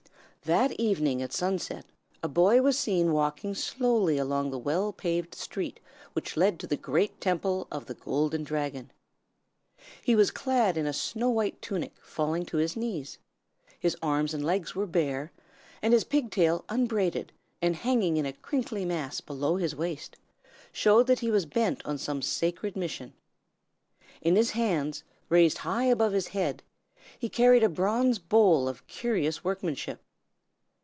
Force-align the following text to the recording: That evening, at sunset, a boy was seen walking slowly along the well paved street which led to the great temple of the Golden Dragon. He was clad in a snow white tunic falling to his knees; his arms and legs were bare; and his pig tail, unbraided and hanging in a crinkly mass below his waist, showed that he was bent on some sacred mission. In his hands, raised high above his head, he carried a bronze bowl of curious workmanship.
That 0.45 0.71
evening, 0.79 1.21
at 1.21 1.31
sunset, 1.31 1.85
a 2.23 2.27
boy 2.27 2.63
was 2.63 2.75
seen 2.75 3.13
walking 3.13 3.53
slowly 3.53 4.17
along 4.17 4.49
the 4.49 4.57
well 4.57 4.91
paved 4.91 5.35
street 5.35 5.79
which 6.13 6.35
led 6.35 6.59
to 6.59 6.65
the 6.65 6.75
great 6.75 7.21
temple 7.21 7.67
of 7.71 7.85
the 7.85 7.93
Golden 7.93 8.43
Dragon. 8.43 8.89
He 10.01 10.15
was 10.15 10.31
clad 10.31 10.77
in 10.77 10.87
a 10.87 10.93
snow 10.93 11.29
white 11.29 11.61
tunic 11.61 11.93
falling 12.01 12.43
to 12.47 12.57
his 12.57 12.75
knees; 12.75 13.19
his 13.79 13.95
arms 14.01 14.33
and 14.33 14.43
legs 14.43 14.73
were 14.73 14.87
bare; 14.87 15.31
and 15.79 15.93
his 15.93 16.03
pig 16.03 16.31
tail, 16.31 16.65
unbraided 16.69 17.31
and 17.61 17.75
hanging 17.75 18.17
in 18.17 18.25
a 18.25 18.33
crinkly 18.33 18.83
mass 18.83 19.21
below 19.21 19.57
his 19.57 19.75
waist, 19.75 20.17
showed 20.71 21.05
that 21.05 21.19
he 21.19 21.29
was 21.29 21.45
bent 21.45 21.85
on 21.85 21.99
some 21.99 22.23
sacred 22.23 22.75
mission. 22.75 23.13
In 24.23 24.35
his 24.35 24.49
hands, 24.51 25.03
raised 25.29 25.59
high 25.59 25.85
above 25.85 26.13
his 26.13 26.29
head, 26.29 26.63
he 27.19 27.29
carried 27.29 27.61
a 27.63 27.69
bronze 27.69 28.17
bowl 28.17 28.67
of 28.67 28.85
curious 28.87 29.43
workmanship. 29.43 29.99